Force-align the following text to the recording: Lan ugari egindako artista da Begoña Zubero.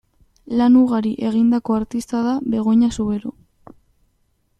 Lan 0.59 0.77
ugari 0.79 1.11
egindako 1.31 1.75
artista 1.79 2.21
da 2.29 2.33
Begoña 2.55 2.89
Zubero. 2.97 3.35